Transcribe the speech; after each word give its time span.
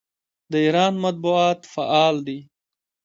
د 0.51 0.53
ایران 0.65 0.93
مطبوعات 1.05 1.59
فعال 1.73 2.15
دي. 2.27 2.39